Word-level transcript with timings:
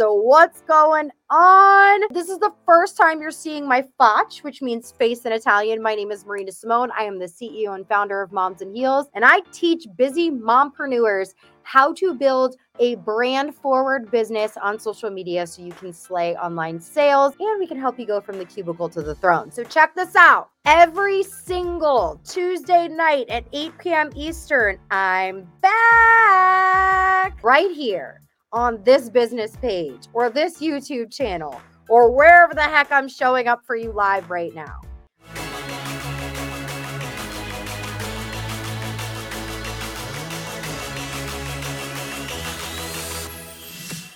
So, 0.00 0.14
what's 0.14 0.62
going 0.62 1.10
on? 1.28 2.00
This 2.08 2.30
is 2.30 2.38
the 2.38 2.54
first 2.64 2.96
time 2.96 3.20
you're 3.20 3.30
seeing 3.30 3.68
my 3.68 3.84
faccia, 4.00 4.42
which 4.42 4.62
means 4.62 4.92
face 4.92 5.26
in 5.26 5.32
Italian. 5.32 5.82
My 5.82 5.94
name 5.94 6.10
is 6.10 6.24
Marina 6.24 6.52
Simone. 6.52 6.90
I 6.98 7.02
am 7.02 7.18
the 7.18 7.26
CEO 7.26 7.74
and 7.74 7.86
founder 7.86 8.22
of 8.22 8.32
Moms 8.32 8.62
and 8.62 8.74
Heels, 8.74 9.08
and 9.14 9.26
I 9.26 9.40
teach 9.52 9.84
busy 9.98 10.30
mompreneurs 10.30 11.34
how 11.64 11.92
to 11.92 12.14
build 12.14 12.56
a 12.78 12.94
brand 12.94 13.54
forward 13.54 14.10
business 14.10 14.56
on 14.56 14.78
social 14.78 15.10
media 15.10 15.46
so 15.46 15.60
you 15.60 15.72
can 15.72 15.92
slay 15.92 16.34
online 16.36 16.80
sales 16.80 17.34
and 17.38 17.60
we 17.60 17.66
can 17.66 17.78
help 17.78 17.98
you 17.98 18.06
go 18.06 18.22
from 18.22 18.38
the 18.38 18.46
cubicle 18.46 18.88
to 18.88 19.02
the 19.02 19.14
throne. 19.14 19.52
So, 19.52 19.64
check 19.64 19.94
this 19.94 20.16
out. 20.16 20.48
Every 20.64 21.22
single 21.24 22.18
Tuesday 22.24 22.88
night 22.88 23.28
at 23.28 23.44
8 23.52 23.76
p.m. 23.76 24.10
Eastern, 24.16 24.78
I'm 24.90 25.46
back 25.60 27.44
right 27.44 27.70
here 27.70 28.22
on 28.52 28.82
this 28.84 29.08
business 29.08 29.56
page 29.56 30.08
or 30.12 30.30
this 30.30 30.60
YouTube 30.60 31.12
channel 31.12 31.60
or 31.88 32.10
wherever 32.10 32.54
the 32.54 32.62
heck 32.62 32.90
I'm 32.90 33.08
showing 33.08 33.48
up 33.48 33.64
for 33.64 33.76
you 33.76 33.92
live 33.92 34.30
right 34.30 34.54
now. 34.54 34.80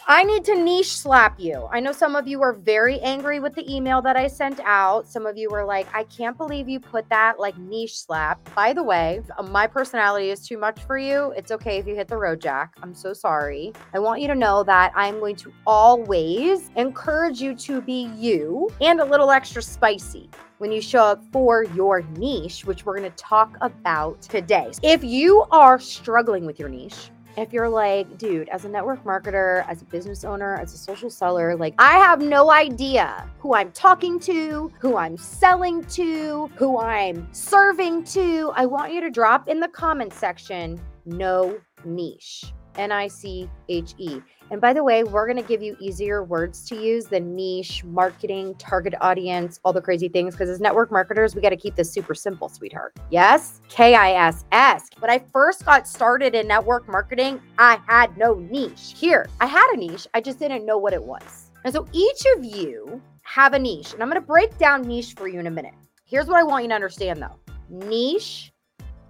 I 0.07 0.23
need 0.23 0.45
to 0.45 0.55
niche 0.55 0.99
slap 0.99 1.41
you. 1.41 1.67
I 1.73 1.81
know 1.81 1.93
some 1.93 2.15
of 2.15 2.29
you 2.29 2.43
are 2.43 2.53
very 2.53 3.01
angry 3.01 3.41
with 3.41 3.55
the 3.55 3.75
email 3.75 4.03
that 4.03 4.17
I 4.17 4.27
sent 4.27 4.61
out. 4.61 5.09
Some 5.09 5.25
of 5.25 5.39
you 5.39 5.49
were 5.49 5.65
like, 5.65 5.87
I 5.95 6.05
can't 6.05 6.37
believe 6.37 6.69
you 6.69 6.79
put 6.79 7.09
that 7.09 7.41
like 7.41 7.57
niche 7.57 7.99
slap. 7.99 8.55
By 8.55 8.75
the 8.75 8.83
way, 8.83 9.23
uh, 9.39 9.45
my 9.45 9.67
personality 9.67 10.29
is 10.29 10.47
too 10.47 10.59
much 10.59 10.79
for 10.83 10.99
you. 10.99 11.33
It's 11.39 11.51
okay 11.53 11.79
if 11.79 11.87
you 11.87 11.95
hit 11.95 12.09
the 12.09 12.19
road 12.19 12.43
jack. 12.43 12.75
I'm 12.83 12.95
so 12.95 13.15
sorry. 13.15 13.73
I 13.95 13.99
want 13.99 14.21
you 14.21 14.29
to 14.29 14.35
know 14.35 14.63
that 14.65 14.93
I'm 14.95 15.21
going 15.21 15.37
to 15.37 15.51
always 15.67 16.71
encourage 16.77 17.41
you 17.41 17.55
to 17.55 17.81
be 17.81 18.11
you 18.15 18.69
and 18.83 19.01
a 19.01 19.05
little 19.07 19.31
extra 19.31 19.63
spicy 19.63 20.29
when 20.59 20.71
you 20.71 20.83
show 20.83 21.03
up 21.03 21.23
for 21.33 21.65
your 21.65 22.03
niche, 22.19 22.67
which 22.67 22.85
we're 22.85 22.99
going 22.99 23.11
to 23.11 23.17
talk 23.17 23.57
about 23.63 24.21
today. 24.21 24.71
If 24.83 25.03
you 25.03 25.47
are 25.51 25.81
struggling 25.81 26.45
with 26.45 26.59
your 26.59 26.69
niche, 26.69 27.11
if 27.37 27.53
you're 27.53 27.69
like, 27.69 28.19
dude, 28.19 28.49
as 28.49 28.65
a 28.65 28.69
network 28.69 29.03
marketer, 29.05 29.67
as 29.69 29.83
a 29.83 29.85
business 29.87 30.25
owner, 30.25 30.57
as 30.57 30.75
a 30.75 30.79
social 30.79 31.11
seller, 31.11 31.57
like 31.57 31.75
I 31.79 31.99
have 31.99 32.21
no 32.21 32.51
idea 32.51 33.29
who 33.39 33.55
I'm 33.55 33.73
talking 33.73 34.21
to, 34.21 34.71
who 34.79 34.97
I'm 34.97 35.17
selling 35.17 35.85
to, 35.87 36.47
who 36.57 36.79
I'm 36.79 37.29
serving 37.33 38.05
to, 38.05 38.53
I 38.55 38.67
want 38.67 38.93
you 38.93 39.01
to 39.01 39.11
drop 39.11 39.49
in 39.49 39.61
the 39.61 39.69
comment 39.69 40.13
section 40.13 40.81
no 41.07 41.59
niche. 41.85 42.53
N 42.77 42.93
I 42.93 43.09
C 43.09 43.49
H 43.69 43.95
E. 43.99 44.21
And 44.51 44.61
by 44.61 44.73
the 44.73 44.85
way, 44.85 45.05
we're 45.05 45.27
going 45.27 45.43
to 45.43 45.49
give 45.49 45.63
you 45.63 45.77
easier 45.81 46.23
words 46.23 46.69
to 46.69 46.77
use 46.77 47.07
than 47.07 47.35
niche, 47.35 47.83
marketing, 47.85 48.55
target 48.57 48.95
audience, 49.01 49.59
all 49.65 49.73
the 49.73 49.81
crazy 49.81 50.09
things. 50.09 50.35
Because 50.35 50.51
as 50.51 50.61
network 50.61 50.93
marketers, 50.93 51.35
we 51.35 51.41
got 51.41 51.51
to 51.51 51.57
keep 51.57 51.77
this 51.77 51.91
super 51.91 52.15
simple, 52.15 52.49
sweetheart. 52.49 52.95
Yes, 53.11 53.61
K 53.69 53.95
I 53.95 54.13
S 54.13 54.45
S. 54.53 54.89
When 54.99 55.11
I 55.11 55.19
first 55.33 55.65
got 55.65 55.89
started 55.89 56.35
in 56.35 56.47
network 56.47 56.89
marketing, 56.89 57.41
I 57.59 57.79
had 57.87 58.17
no 58.19 58.35
niche. 58.35 58.95
Here, 58.97 59.27
I 59.41 59.47
had 59.47 59.67
a 59.73 59.77
niche, 59.77 60.07
I 60.15 60.21
just 60.21 60.39
didn't 60.39 60.67
know 60.67 60.79
what 60.79 60.93
it 60.93 61.03
was. 61.03 61.51
And 61.65 61.73
so 61.73 61.87
each 61.93 62.23
of 62.37 62.45
you 62.45 63.01
have 63.23 63.55
a 63.55 63.59
niche. 63.59 63.95
And 63.95 64.03
I'm 64.03 64.11
going 64.11 64.21
to 64.21 64.27
break 64.27 64.57
down 64.59 64.83
niche 64.83 65.15
for 65.15 65.27
you 65.27 65.41
in 65.41 65.47
a 65.47 65.51
minute. 65.51 65.75
Here's 66.05 66.27
what 66.27 66.37
I 66.37 66.43
want 66.43 66.65
you 66.65 66.69
to 66.69 66.75
understand 66.75 67.23
though 67.23 67.39
niche 67.71 68.53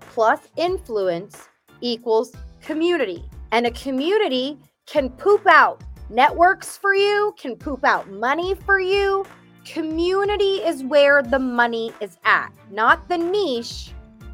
plus 0.01 0.41
influence 0.57 1.49
equals 1.81 2.35
community. 2.63 3.25
And 3.55 3.69
a 3.69 3.71
community 3.71 4.59
can 4.85 5.09
poop 5.11 5.47
out 5.47 5.85
networks 6.11 6.77
for 6.77 6.93
you, 6.93 7.33
can 7.39 7.55
poop 7.55 7.85
out 7.85 8.11
money 8.11 8.57
for 8.57 8.81
you. 8.81 9.25
Community 9.65 10.57
is 10.57 10.83
where 10.83 11.23
the 11.23 11.39
money 11.39 11.93
is 12.01 12.19
at, 12.25 12.53
not 12.73 13.09
the 13.09 13.17
niche, 13.17 13.93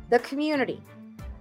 the 0.09 0.21
community. 0.21 0.83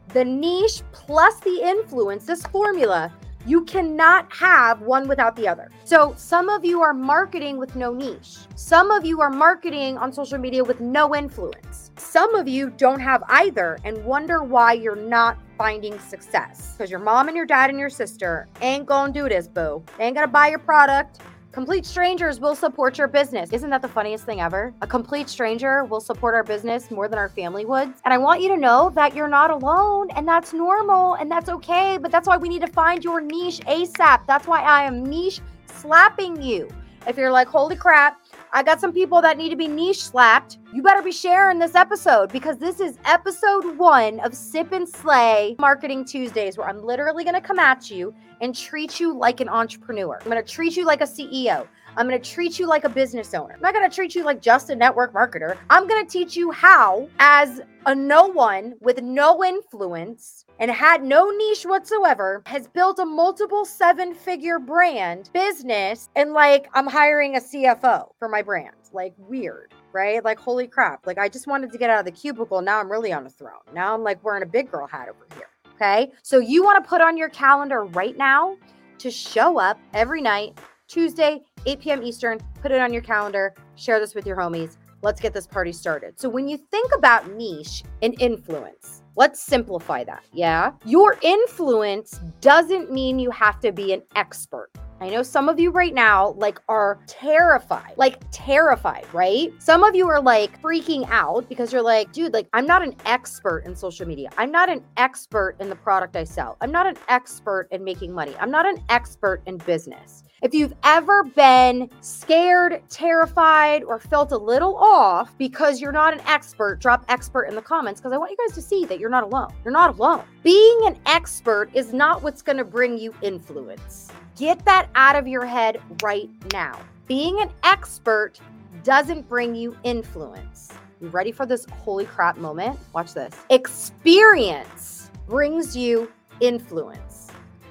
The 0.09 0.25
niche 0.25 0.81
plus 0.91 1.39
the 1.39 1.61
influence, 1.63 2.25
this 2.25 2.45
formula, 2.47 3.13
you 3.45 3.63
cannot 3.63 4.29
have 4.33 4.81
one 4.81 5.07
without 5.07 5.37
the 5.37 5.47
other. 5.47 5.71
So, 5.85 6.13
some 6.17 6.49
of 6.49 6.65
you 6.65 6.81
are 6.81 6.93
marketing 6.93 7.57
with 7.57 7.77
no 7.77 7.93
niche. 7.93 8.39
Some 8.55 8.91
of 8.91 9.05
you 9.05 9.21
are 9.21 9.29
marketing 9.29 9.97
on 9.97 10.11
social 10.11 10.37
media 10.37 10.65
with 10.65 10.81
no 10.81 11.15
influence. 11.15 11.91
Some 11.95 12.35
of 12.35 12.45
you 12.45 12.71
don't 12.71 12.99
have 12.99 13.23
either 13.29 13.79
and 13.85 14.03
wonder 14.03 14.43
why 14.43 14.73
you're 14.73 14.97
not 14.97 15.37
finding 15.59 15.99
success 15.99 16.71
because 16.71 16.89
your 16.89 17.01
mom 17.01 17.27
and 17.27 17.35
your 17.35 17.45
dad 17.45 17.69
and 17.69 17.77
your 17.77 17.89
sister 17.89 18.47
ain't 18.61 18.85
gonna 18.85 19.11
do 19.11 19.27
this, 19.27 19.45
boo. 19.45 19.83
They 19.97 20.05
ain't 20.05 20.15
gonna 20.15 20.25
buy 20.25 20.47
your 20.47 20.57
product. 20.59 21.19
Complete 21.51 21.85
strangers 21.85 22.39
will 22.39 22.55
support 22.55 22.97
your 22.97 23.09
business. 23.09 23.51
Isn't 23.51 23.69
that 23.71 23.81
the 23.81 23.87
funniest 23.89 24.23
thing 24.23 24.39
ever? 24.39 24.73
A 24.81 24.87
complete 24.87 25.27
stranger 25.27 25.83
will 25.83 25.99
support 25.99 26.33
our 26.33 26.43
business 26.43 26.89
more 26.89 27.09
than 27.09 27.19
our 27.19 27.27
family 27.27 27.65
would. 27.65 27.93
And 28.05 28.13
I 28.13 28.17
want 28.17 28.41
you 28.41 28.47
to 28.47 28.55
know 28.55 28.89
that 28.95 29.13
you're 29.13 29.27
not 29.27 29.51
alone 29.51 30.09
and 30.11 30.25
that's 30.25 30.53
normal 30.53 31.15
and 31.15 31.29
that's 31.29 31.49
okay. 31.49 31.97
But 32.01 32.09
that's 32.09 32.27
why 32.27 32.37
we 32.37 32.47
need 32.47 32.61
to 32.61 32.67
find 32.67 33.03
your 33.03 33.19
niche 33.19 33.59
ASAP. 33.67 34.21
That's 34.27 34.47
why 34.47 34.61
I 34.61 34.83
am 34.83 35.03
niche 35.03 35.41
slapping 35.65 36.41
you. 36.41 36.69
If 37.05 37.17
you're 37.17 37.31
like, 37.31 37.49
holy 37.49 37.75
crap, 37.75 38.21
I 38.51 38.63
got 38.63 38.81
some 38.81 38.91
people 38.91 39.21
that 39.21 39.37
need 39.37 39.49
to 39.49 39.55
be 39.55 39.67
niche 39.67 40.03
slapped. 40.03 40.57
You 40.73 40.81
better 40.81 41.03
be 41.03 41.11
sharing 41.11 41.59
this 41.59 41.75
episode 41.75 42.31
because 42.31 42.57
this 42.57 42.79
is 42.79 42.97
episode 43.05 43.77
one 43.77 44.19
of 44.21 44.33
Sip 44.33 44.71
and 44.71 44.89
Slay 44.89 45.55
Marketing 45.59 46.03
Tuesdays, 46.03 46.57
where 46.57 46.67
I'm 46.67 46.83
literally 46.83 47.23
going 47.23 47.35
to 47.35 47.41
come 47.41 47.59
at 47.59 47.91
you 47.91 48.11
and 48.41 48.55
treat 48.55 48.99
you 48.99 49.15
like 49.15 49.39
an 49.39 49.49
entrepreneur. 49.49 50.17
I'm 50.19 50.31
going 50.31 50.43
to 50.43 50.51
treat 50.51 50.75
you 50.75 50.83
like 50.83 51.01
a 51.01 51.05
CEO. 51.05 51.67
I'm 51.97 52.07
going 52.07 52.21
to 52.21 52.31
treat 52.31 52.59
you 52.59 52.67
like 52.67 52.83
a 52.83 52.89
business 52.89 53.33
owner. 53.33 53.53
I'm 53.53 53.61
not 53.61 53.73
going 53.73 53.89
to 53.89 53.93
treat 53.93 54.15
you 54.15 54.23
like 54.23 54.41
just 54.41 54.69
a 54.69 54.75
network 54.75 55.13
marketer. 55.13 55.57
I'm 55.69 55.87
going 55.87 56.05
to 56.05 56.11
teach 56.11 56.35
you 56.35 56.51
how, 56.51 57.09
as 57.19 57.61
a 57.85 57.95
no 57.95 58.25
one 58.27 58.75
with 58.81 59.01
no 59.01 59.43
influence 59.43 60.45
and 60.59 60.69
had 60.69 61.03
no 61.03 61.29
niche 61.29 61.63
whatsoever, 61.63 62.41
has 62.45 62.67
built 62.67 62.99
a 62.99 63.05
multiple 63.05 63.65
seven 63.65 64.13
figure 64.13 64.59
brand 64.59 65.29
business. 65.33 66.09
And 66.15 66.33
like, 66.33 66.69
I'm 66.73 66.87
hiring 66.87 67.35
a 67.35 67.39
CFO 67.39 68.09
for 68.19 68.29
my 68.29 68.41
brand. 68.41 68.75
Like, 68.91 69.13
weird 69.17 69.73
right? 69.91 70.23
Like, 70.23 70.37
holy 70.37 70.67
crap. 70.67 71.07
Like, 71.07 71.17
I 71.17 71.27
just 71.27 71.47
wanted 71.47 71.71
to 71.71 71.77
get 71.79 71.89
out 71.89 71.99
of 71.99 72.05
the 72.05 72.11
cubicle. 72.11 72.61
Now 72.61 72.79
I'm 72.79 72.91
really 72.91 73.11
on 73.11 73.25
a 73.25 73.29
throne. 73.29 73.59
Now 73.73 73.95
I'm 73.95 74.03
like 74.03 74.23
wearing 74.23 74.43
a 74.43 74.45
big 74.45 74.69
girl 74.69 74.85
hat 74.85 75.09
over 75.09 75.25
here. 75.33 75.49
Okay. 75.75 76.11
So 76.23 76.39
you 76.39 76.63
want 76.63 76.83
to 76.83 76.87
put 76.87 77.01
on 77.01 77.17
your 77.17 77.29
calendar 77.29 77.85
right 77.85 78.17
now 78.17 78.57
to 78.99 79.09
show 79.09 79.57
up 79.57 79.79
every 79.93 80.21
night, 80.21 80.59
Tuesday, 80.89 81.41
8 81.65 81.79
p.m. 81.79 82.03
Eastern. 82.03 82.39
Put 82.61 82.71
it 82.71 82.81
on 82.81 82.91
your 82.91 83.03
calendar. 83.03 83.53
Share 83.75 83.99
this 83.99 84.15
with 84.15 84.25
your 84.25 84.35
homies. 84.35 84.77
Let's 85.01 85.21
get 85.21 85.33
this 85.33 85.47
party 85.47 85.71
started. 85.71 86.19
So, 86.19 86.27
when 86.27 86.49
you 86.49 86.57
think 86.57 86.91
about 86.93 87.31
niche 87.31 87.83
and 88.01 88.19
influence, 88.19 89.03
let's 89.15 89.41
simplify 89.41 90.03
that. 90.03 90.23
Yeah. 90.33 90.71
Your 90.83 91.17
influence 91.21 92.19
doesn't 92.41 92.91
mean 92.91 93.19
you 93.19 93.31
have 93.31 93.61
to 93.61 93.71
be 93.71 93.93
an 93.93 94.01
expert. 94.15 94.71
I 95.01 95.09
know 95.09 95.23
some 95.23 95.47
of 95.47 95.57
you 95.59 95.71
right 95.71 95.93
now 95.93 96.31
like 96.31 96.59
are 96.67 96.99
terrified, 97.07 97.93
like 97.95 98.21
terrified, 98.31 99.05
right? 99.13 99.49
Some 99.59 99.81
of 99.81 99.95
you 99.95 100.09
are 100.09 100.21
like 100.21 100.61
freaking 100.61 101.07
out 101.09 101.47
because 101.47 101.71
you're 101.71 101.81
like, 101.81 102.11
dude, 102.11 102.33
like 102.33 102.49
I'm 102.51 102.67
not 102.67 102.83
an 102.83 102.95
expert 103.05 103.59
in 103.59 103.75
social 103.77 104.05
media. 104.05 104.29
I'm 104.37 104.51
not 104.51 104.69
an 104.69 104.83
expert 104.97 105.55
in 105.61 105.69
the 105.69 105.75
product 105.75 106.17
I 106.17 106.25
sell. 106.25 106.57
I'm 106.59 106.71
not 106.71 106.85
an 106.85 106.97
expert 107.07 107.69
in 107.71 107.81
making 107.81 108.11
money. 108.11 108.35
I'm 108.41 108.51
not 108.51 108.65
an 108.65 108.83
expert 108.89 109.41
in 109.45 109.57
business. 109.59 110.25
If 110.41 110.53
you've 110.53 110.73
ever 110.83 111.25
been 111.25 111.89
scared, 111.99 112.81
terrified, 112.89 113.83
or 113.83 113.99
felt 113.99 114.31
a 114.31 114.37
little 114.37 114.77
off 114.77 115.37
because 115.37 115.81
you're 115.81 115.91
not 115.91 116.13
an 116.13 116.21
expert, 116.25 116.79
drop 116.79 117.03
expert 117.09 117.43
in 117.43 117.55
the 117.55 117.61
comments 117.61 117.99
because 117.99 118.13
I 118.13 118.17
want 118.17 118.31
you 118.31 118.37
guys 118.37 118.55
to 118.55 118.61
see 118.61 118.85
that 118.85 118.99
you're 118.99 119.09
not 119.09 119.23
alone. 119.23 119.49
You're 119.65 119.73
not 119.73 119.95
alone. 119.97 120.23
Being 120.41 120.79
an 120.85 120.97
expert 121.05 121.69
is 121.73 121.91
not 121.91 122.23
what's 122.23 122.41
going 122.41 122.57
to 122.57 122.63
bring 122.63 122.97
you 122.97 123.13
influence. 123.21 124.09
Get 124.37 124.63
that 124.63 124.87
out 124.95 125.17
of 125.17 125.27
your 125.27 125.45
head 125.45 125.81
right 126.01 126.29
now. 126.53 126.79
Being 127.05 127.41
an 127.41 127.49
expert 127.63 128.39
doesn't 128.83 129.27
bring 129.27 129.55
you 129.55 129.75
influence. 129.83 130.71
You 131.01 131.09
ready 131.09 131.33
for 131.33 131.45
this 131.45 131.65
holy 131.83 132.05
crap 132.05 132.37
moment? 132.37 132.79
Watch 132.93 133.13
this. 133.13 133.33
Experience 133.49 135.11
brings 135.27 135.75
you 135.75 136.09
influence. 136.39 137.28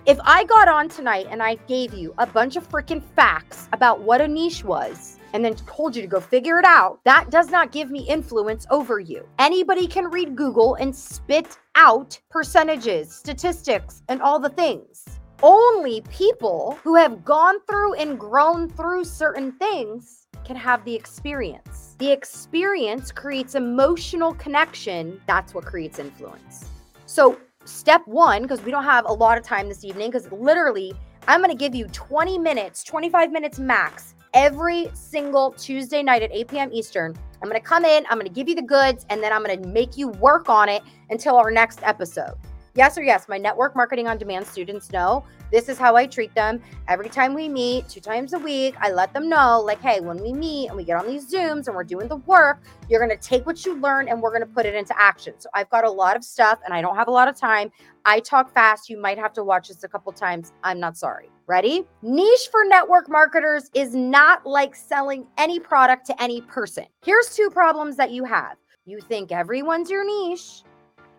If 0.08 0.18
I 0.24 0.44
got 0.44 0.68
on 0.68 0.88
tonight 0.88 1.26
and 1.28 1.42
I 1.42 1.56
gave 1.68 1.92
you 1.92 2.14
a 2.16 2.26
bunch 2.26 2.56
of 2.56 2.66
freaking 2.66 3.02
facts 3.14 3.68
about 3.74 4.00
what 4.00 4.22
a 4.22 4.26
niche 4.26 4.64
was, 4.64 5.18
and 5.34 5.44
then 5.44 5.54
told 5.54 5.94
you 5.94 6.00
to 6.00 6.08
go 6.08 6.18
figure 6.18 6.58
it 6.58 6.64
out, 6.64 6.98
that 7.04 7.28
does 7.28 7.50
not 7.50 7.72
give 7.72 7.90
me 7.90 8.08
influence 8.08 8.66
over 8.70 8.98
you. 9.00 9.28
Anybody 9.38 9.86
can 9.86 10.10
read 10.10 10.34
Google 10.34 10.76
and 10.76 10.96
spit 10.96 11.58
out 11.74 12.18
percentages, 12.30 13.14
statistics, 13.14 14.02
and 14.08 14.22
all 14.22 14.40
the 14.40 14.48
things. 14.48 15.04
Only 15.42 16.00
people 16.10 16.78
who 16.82 16.96
have 16.96 17.22
gone 17.22 17.56
through 17.68 17.92
and 17.96 18.18
grown 18.18 18.70
through 18.70 19.04
certain 19.04 19.52
things 19.58 20.26
can 20.42 20.56
have 20.56 20.82
the 20.86 20.94
experience. 20.94 21.96
The 21.98 22.10
experience 22.10 23.12
creates 23.12 23.56
emotional 23.56 24.32
connection. 24.32 25.20
That's 25.26 25.52
what 25.52 25.66
creates 25.66 25.98
influence. 25.98 26.64
So, 27.04 27.38
step 27.68 28.06
one, 28.06 28.42
because 28.42 28.62
we 28.62 28.70
don't 28.70 28.84
have 28.84 29.04
a 29.06 29.12
lot 29.12 29.38
of 29.38 29.44
time 29.44 29.68
this 29.68 29.84
evening, 29.84 30.10
because 30.10 30.30
literally 30.32 30.94
I'm 31.26 31.40
going 31.40 31.50
to 31.50 31.56
give 31.56 31.74
you 31.74 31.86
20 31.88 32.38
minutes, 32.38 32.82
25 32.84 33.30
minutes 33.30 33.58
max 33.58 34.14
every 34.34 34.90
single 34.94 35.52
Tuesday 35.52 36.02
night 36.02 36.22
at 36.22 36.32
8 36.32 36.48
p.m. 36.48 36.70
Eastern. 36.72 37.14
I'm 37.42 37.48
going 37.48 37.60
to 37.60 37.66
come 37.66 37.84
in, 37.84 38.04
I'm 38.10 38.18
going 38.18 38.26
to 38.26 38.32
give 38.32 38.48
you 38.48 38.54
the 38.54 38.62
goods, 38.62 39.06
and 39.10 39.22
then 39.22 39.32
I'm 39.32 39.44
going 39.44 39.62
to 39.62 39.68
make 39.68 39.96
you 39.96 40.08
work 40.08 40.48
on 40.48 40.68
it 40.68 40.82
until 41.10 41.36
our 41.36 41.50
next 41.50 41.80
episode. 41.82 42.34
Yes 42.74 42.96
or 42.96 43.02
yes, 43.02 43.28
my 43.28 43.38
network 43.38 43.74
marketing 43.74 44.06
on 44.06 44.18
demand 44.18 44.46
students 44.46 44.92
know 44.92 45.24
this 45.50 45.68
is 45.68 45.78
how 45.78 45.96
I 45.96 46.06
treat 46.06 46.34
them. 46.34 46.60
Every 46.88 47.08
time 47.08 47.32
we 47.32 47.48
meet, 47.48 47.88
two 47.88 48.00
times 48.00 48.34
a 48.34 48.38
week, 48.38 48.74
I 48.80 48.90
let 48.90 49.14
them 49.14 49.28
know, 49.28 49.60
like, 49.60 49.80
hey, 49.80 50.00
when 50.00 50.22
we 50.22 50.32
meet 50.32 50.68
and 50.68 50.76
we 50.76 50.84
get 50.84 50.98
on 50.98 51.06
these 51.06 51.32
Zooms 51.32 51.66
and 51.66 51.74
we're 51.74 51.84
doing 51.84 52.06
the 52.06 52.16
work, 52.16 52.60
you're 52.88 53.04
going 53.04 53.16
to 53.16 53.22
take 53.22 53.46
what 53.46 53.64
you 53.64 53.74
learn 53.80 54.08
and 54.08 54.20
we're 54.20 54.30
going 54.30 54.42
to 54.42 54.54
put 54.54 54.66
it 54.66 54.74
into 54.74 54.94
action. 55.00 55.34
So 55.38 55.48
I've 55.54 55.70
got 55.70 55.84
a 55.84 55.90
lot 55.90 56.16
of 56.16 56.24
stuff 56.24 56.58
and 56.64 56.74
I 56.74 56.82
don't 56.82 56.96
have 56.96 57.08
a 57.08 57.10
lot 57.10 57.28
of 57.28 57.36
time. 57.36 57.70
I 58.04 58.20
talk 58.20 58.52
fast. 58.52 58.90
You 58.90 59.00
might 59.00 59.18
have 59.18 59.32
to 59.34 59.44
watch 59.44 59.68
this 59.68 59.84
a 59.84 59.88
couple 59.88 60.12
times. 60.12 60.52
I'm 60.62 60.78
not 60.78 60.96
sorry. 60.96 61.30
Ready? 61.46 61.86
Niche 62.02 62.48
for 62.50 62.64
network 62.64 63.08
marketers 63.08 63.70
is 63.72 63.94
not 63.94 64.44
like 64.44 64.76
selling 64.76 65.26
any 65.38 65.58
product 65.58 66.06
to 66.06 66.22
any 66.22 66.42
person. 66.42 66.84
Here's 67.02 67.34
two 67.34 67.48
problems 67.50 67.96
that 67.96 68.10
you 68.10 68.24
have. 68.24 68.56
You 68.84 69.00
think 69.00 69.32
everyone's 69.32 69.90
your 69.90 70.04
niche 70.04 70.62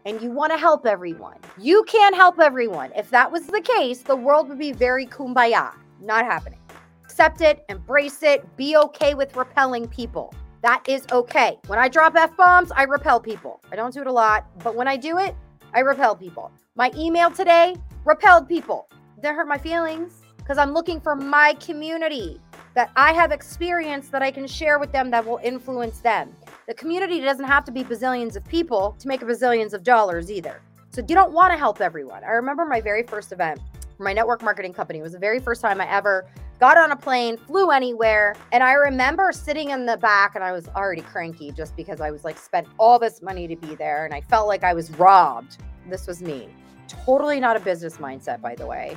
and 0.06 0.22
you 0.22 0.31
want 0.31 0.51
to 0.51 0.57
help 0.57 0.86
everyone. 0.86 1.38
You 1.57 1.84
can't 1.84 2.16
help 2.16 2.40
everyone. 2.40 2.92
If 2.96 3.10
that 3.10 3.31
was 3.31 3.48
the 3.48 3.62
case, 3.62 4.01
the 4.01 4.16
world 4.16 4.50
would 4.50 4.60
be 4.60 4.72
very 4.72 5.06
kumbaya. 5.06 5.74
Not 6.01 6.25
happening. 6.25 6.60
Accept 7.04 7.42
it, 7.42 7.66
embrace 7.69 8.24
it, 8.24 8.46
be 8.56 8.78
okay 8.78 9.13
with 9.13 9.36
repelling 9.36 9.88
people. 9.88 10.34
That 10.62 10.84
is 10.88 11.06
okay. 11.12 11.57
When 11.68 11.80
I 11.80 11.88
drop 11.88 12.16
F 12.16 12.36
bombs, 12.36 12.72
I 12.72 12.84
repel 12.84 13.19
people. 13.19 13.62
I 13.72 13.75
don't 13.75 13.94
do 13.94 14.01
it 14.01 14.07
a 14.07 14.12
lot, 14.12 14.46
but 14.63 14.75
when 14.75 14.88
I 14.88 14.98
do 14.98 15.18
it, 15.18 15.36
I 15.74 15.80
repel 15.80 16.16
people. 16.16 16.51
My 16.75 16.92
email 16.98 17.31
today 17.31 17.75
repelled 18.06 18.48
people. 18.48 18.90
That 19.22 19.36
hurt 19.36 19.48
my 19.48 19.57
feelings 19.57 20.22
because 20.38 20.57
I'm 20.57 20.74
looking 20.74 21.01
for 21.01 21.16
my 21.16 21.54
community 21.60 22.40
that 22.79 22.91
I 22.95 23.11
have 23.11 23.33
experience 23.33 24.07
that 24.07 24.21
I 24.21 24.31
can 24.31 24.47
share 24.47 24.79
with 24.79 24.93
them 24.93 25.11
that 25.11 25.25
will 25.25 25.41
influence 25.43 25.99
them. 25.99 26.33
The 26.65 26.73
community 26.73 27.19
doesn't 27.19 27.43
have 27.43 27.65
to 27.65 27.73
be 27.73 27.83
bazillions 27.83 28.37
of 28.37 28.45
people 28.45 28.95
to 28.99 29.07
make 29.09 29.19
bazillions 29.19 29.73
of 29.73 29.83
dollars 29.83 30.31
either. 30.31 30.61
So 30.91 31.01
you 31.01 31.13
don't 31.13 31.33
want 31.33 31.51
to 31.51 31.57
help 31.57 31.81
everyone. 31.81 32.23
I 32.23 32.29
remember 32.29 32.63
my 32.63 32.79
very 32.79 33.03
first 33.03 33.33
event 33.33 33.59
for 33.97 34.03
my 34.03 34.13
network 34.13 34.41
marketing 34.41 34.71
company. 34.71 34.99
It 34.99 35.01
was 35.01 35.11
the 35.11 35.19
very 35.19 35.41
first 35.41 35.61
time 35.61 35.81
I 35.81 35.91
ever 35.91 36.25
got 36.61 36.77
on 36.77 36.93
a 36.93 36.95
plane, 36.95 37.35
flew 37.35 37.69
anywhere. 37.69 38.33
And 38.53 38.63
I 38.63 38.71
remember 38.71 39.33
sitting 39.33 39.71
in 39.71 39.85
the 39.85 39.97
back 39.97 40.35
and 40.35 40.43
I 40.45 40.53
was 40.53 40.69
already 40.69 41.01
cranky 41.01 41.51
just 41.51 41.75
because 41.75 41.99
I 41.99 42.11
was 42.11 42.23
like 42.23 42.37
spent 42.37 42.65
all 42.77 42.97
this 42.97 43.21
money 43.21 43.45
to 43.45 43.57
be 43.57 43.75
there 43.75 44.05
and 44.05 44.13
I 44.13 44.21
felt 44.21 44.47
like 44.47 44.63
I 44.63 44.73
was 44.73 44.89
robbed. 44.91 45.57
This 45.89 46.07
was 46.07 46.21
me. 46.21 46.47
Totally 46.87 47.41
not 47.41 47.57
a 47.57 47.59
business 47.59 47.97
mindset, 47.97 48.39
by 48.39 48.55
the 48.55 48.65
way. 48.65 48.95